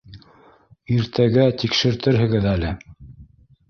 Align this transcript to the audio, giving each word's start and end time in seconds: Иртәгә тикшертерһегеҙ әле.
Иртәгә 0.95 1.45
тикшертерһегеҙ 1.59 2.53
әле. 2.57 2.77